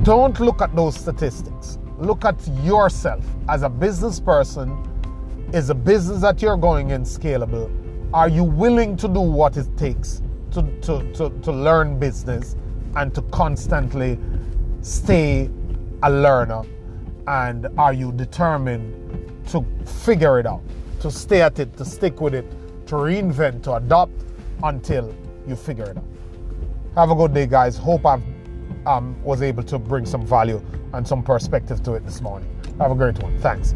don't 0.04 0.38
look 0.40 0.62
at 0.62 0.74
those 0.76 0.94
statistics 0.94 1.78
look 1.98 2.24
at 2.24 2.36
yourself 2.62 3.24
as 3.48 3.62
a 3.62 3.68
business 3.68 4.18
person 4.18 4.88
is 5.52 5.70
a 5.70 5.74
business 5.74 6.20
that 6.22 6.40
you're 6.42 6.56
going 6.56 6.90
in 6.90 7.02
scalable 7.02 7.70
are 8.14 8.28
you 8.28 8.44
willing 8.44 8.94
to 8.98 9.08
do 9.08 9.20
what 9.20 9.56
it 9.56 9.66
takes 9.76 10.20
to, 10.50 10.62
to, 10.82 11.10
to, 11.12 11.30
to 11.40 11.50
learn 11.50 11.98
business 11.98 12.56
and 12.96 13.14
to 13.14 13.22
constantly 13.22 14.18
stay 14.82 15.48
a 16.02 16.10
learner? 16.10 16.62
And 17.26 17.68
are 17.78 17.94
you 17.94 18.12
determined 18.12 19.46
to 19.48 19.64
figure 19.86 20.38
it 20.38 20.46
out, 20.46 20.62
to 21.00 21.10
stay 21.10 21.40
at 21.40 21.58
it, 21.58 21.74
to 21.78 21.86
stick 21.86 22.20
with 22.20 22.34
it, 22.34 22.44
to 22.86 22.96
reinvent, 22.96 23.62
to 23.62 23.74
adopt 23.74 24.24
until 24.62 25.14
you 25.46 25.56
figure 25.56 25.84
it 25.84 25.96
out? 25.96 26.04
Have 26.96 27.10
a 27.10 27.14
good 27.14 27.32
day, 27.32 27.46
guys. 27.46 27.78
Hope 27.78 28.04
I 28.04 28.20
um, 28.84 29.22
was 29.22 29.40
able 29.40 29.62
to 29.62 29.78
bring 29.78 30.04
some 30.04 30.26
value 30.26 30.62
and 30.92 31.08
some 31.08 31.22
perspective 31.22 31.82
to 31.84 31.94
it 31.94 32.04
this 32.04 32.20
morning. 32.20 32.54
Have 32.78 32.90
a 32.90 32.94
great 32.94 33.18
one. 33.22 33.38
Thanks. 33.38 33.74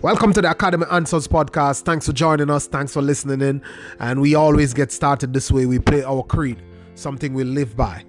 Welcome 0.00 0.32
to 0.34 0.40
the 0.40 0.52
Academy 0.52 0.84
Answers 0.92 1.26
podcast. 1.26 1.82
Thanks 1.82 2.06
for 2.06 2.12
joining 2.12 2.50
us. 2.50 2.68
Thanks 2.68 2.92
for 2.92 3.02
listening 3.02 3.40
in. 3.40 3.60
And 3.98 4.20
we 4.20 4.36
always 4.36 4.72
get 4.72 4.92
started 4.92 5.34
this 5.34 5.50
way. 5.50 5.66
We 5.66 5.80
play 5.80 6.04
our 6.04 6.22
creed, 6.22 6.62
something 6.94 7.34
we 7.34 7.42
live 7.42 7.76
by. 7.76 8.04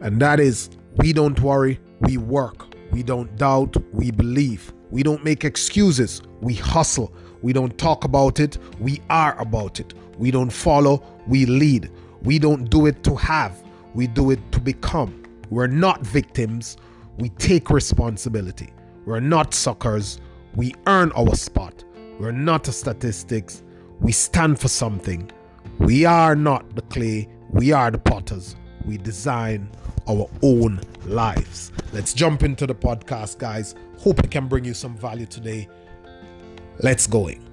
And 0.00 0.20
that 0.20 0.40
is 0.40 0.68
we 0.96 1.12
don't 1.12 1.38
worry, 1.38 1.78
we 2.00 2.16
work. 2.16 2.74
We 2.90 3.04
don't 3.04 3.36
doubt, 3.36 3.76
we 3.92 4.10
believe. 4.10 4.72
We 4.90 5.04
don't 5.04 5.22
make 5.22 5.44
excuses, 5.44 6.22
we 6.40 6.54
hustle. 6.54 7.14
We 7.40 7.52
don't 7.52 7.78
talk 7.78 8.02
about 8.02 8.40
it, 8.40 8.58
we 8.80 9.00
are 9.10 9.40
about 9.40 9.78
it. 9.78 9.94
We 10.18 10.32
don't 10.32 10.50
follow, 10.50 11.04
we 11.28 11.46
lead. 11.46 11.88
We 12.22 12.40
don't 12.40 12.68
do 12.68 12.86
it 12.86 13.04
to 13.04 13.14
have, 13.14 13.62
we 13.94 14.08
do 14.08 14.32
it 14.32 14.40
to 14.50 14.60
become. 14.60 15.22
We're 15.50 15.68
not 15.68 16.00
victims, 16.00 16.78
we 17.16 17.28
take 17.28 17.70
responsibility. 17.70 18.72
We're 19.06 19.20
not 19.20 19.54
suckers 19.54 20.20
we 20.54 20.74
earn 20.86 21.12
our 21.12 21.34
spot. 21.34 21.84
We're 22.18 22.32
not 22.32 22.68
a 22.68 22.72
statistics. 22.72 23.62
We 24.00 24.12
stand 24.12 24.58
for 24.58 24.68
something. 24.68 25.30
We 25.78 26.04
are 26.04 26.34
not 26.34 26.74
the 26.74 26.82
clay. 26.82 27.28
We 27.50 27.72
are 27.72 27.90
the 27.90 27.98
potters. 27.98 28.56
We 28.84 28.98
design 28.98 29.70
our 30.08 30.28
own 30.42 30.80
lives. 31.04 31.72
Let's 31.92 32.14
jump 32.14 32.42
into 32.42 32.66
the 32.66 32.74
podcast, 32.74 33.38
guys. 33.38 33.74
Hope 33.98 34.18
it 34.20 34.30
can 34.30 34.48
bring 34.48 34.64
you 34.64 34.74
some 34.74 34.96
value 34.96 35.26
today. 35.26 35.68
Let's 36.78 37.06
going. 37.06 37.49